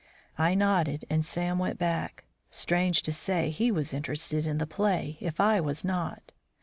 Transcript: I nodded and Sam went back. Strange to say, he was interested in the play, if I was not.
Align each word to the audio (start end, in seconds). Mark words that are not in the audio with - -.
I 0.39 0.55
nodded 0.55 1.05
and 1.11 1.23
Sam 1.23 1.59
went 1.59 1.77
back. 1.77 2.23
Strange 2.49 3.03
to 3.03 3.13
say, 3.13 3.51
he 3.51 3.71
was 3.71 3.93
interested 3.93 4.47
in 4.47 4.57
the 4.57 4.65
play, 4.65 5.19
if 5.19 5.39
I 5.39 5.61
was 5.61 5.85
not. 5.85 6.31